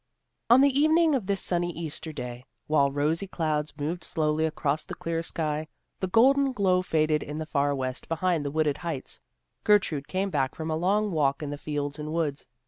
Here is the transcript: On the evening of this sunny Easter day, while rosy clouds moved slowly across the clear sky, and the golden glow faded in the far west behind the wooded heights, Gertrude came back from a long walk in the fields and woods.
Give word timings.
On 0.49 0.61
the 0.61 0.79
evening 0.79 1.13
of 1.13 1.27
this 1.27 1.39
sunny 1.41 1.71
Easter 1.77 2.11
day, 2.11 2.43
while 2.65 2.89
rosy 2.89 3.27
clouds 3.27 3.77
moved 3.77 4.03
slowly 4.03 4.45
across 4.47 4.83
the 4.83 4.95
clear 4.95 5.21
sky, 5.21 5.59
and 5.59 5.67
the 5.99 6.07
golden 6.07 6.53
glow 6.53 6.81
faded 6.81 7.21
in 7.21 7.37
the 7.37 7.45
far 7.45 7.75
west 7.75 8.07
behind 8.09 8.43
the 8.43 8.49
wooded 8.49 8.79
heights, 8.79 9.19
Gertrude 9.63 10.07
came 10.07 10.31
back 10.31 10.55
from 10.55 10.71
a 10.71 10.75
long 10.75 11.11
walk 11.11 11.43
in 11.43 11.51
the 11.51 11.55
fields 11.59 11.99
and 11.99 12.11
woods. 12.11 12.47